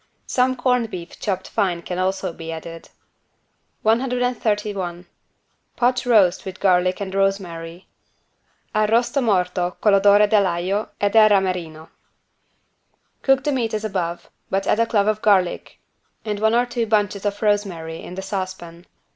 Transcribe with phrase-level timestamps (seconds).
[0.25, 2.89] Some corned beef chopped fine can also be added.
[3.83, 5.05] 131
[5.75, 7.85] POT ROAST WITH GARLIC AND ROSEMARY
[8.73, 11.89] (Arrosto morto coll'odore dell'aglio e del ramerino)
[13.21, 15.79] Cook the meat as above, but add a clove of garlic
[16.25, 18.87] and one or two bunches of rosemary in the saucepan.